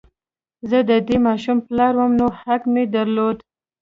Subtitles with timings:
[0.69, 3.37] زه د دې ماشوم پلار وم نو حق مې درلود